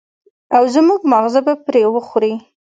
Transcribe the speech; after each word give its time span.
او 0.55 0.63
زموږ 0.75 1.01
ماغزه 1.11 1.41
به 1.45 1.53
پرې 1.65 1.81
وخوري. 1.93 2.33